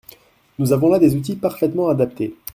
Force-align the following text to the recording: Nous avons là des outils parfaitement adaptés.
Nous 0.57 0.73
avons 0.73 0.89
là 0.89 0.97
des 0.97 1.13
outils 1.15 1.35
parfaitement 1.35 1.89
adaptés. 1.89 2.35